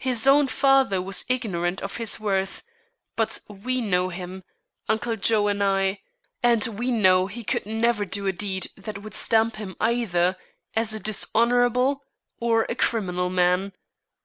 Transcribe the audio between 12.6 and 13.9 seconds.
a criminal man.